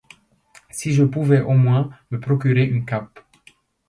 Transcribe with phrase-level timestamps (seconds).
[0.71, 3.19] Si je pouvais au moins me procurer une cape.